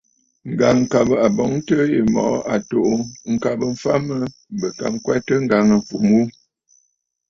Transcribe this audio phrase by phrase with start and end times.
[0.49, 2.91] Ŋ̀gàŋkabə àbɔ̀ŋəntɨɨ yì mɔ̀ʼɔ à tù'û
[3.33, 4.15] ŋ̀kabə mfa mə
[4.59, 6.21] bɨ ka ŋkwɛtə ŋgàŋâfumə ghu.